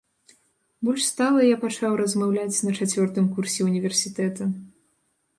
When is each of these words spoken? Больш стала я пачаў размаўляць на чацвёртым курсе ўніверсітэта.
Больш 0.87 1.01
стала 1.09 1.39
я 1.47 1.57
пачаў 1.65 1.91
размаўляць 2.01 2.61
на 2.67 2.71
чацвёртым 2.79 3.27
курсе 3.35 3.67
ўніверсітэта. 3.69 4.49